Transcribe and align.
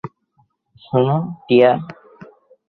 শুনো, 0.83 1.17
টিয়া। 1.47 1.71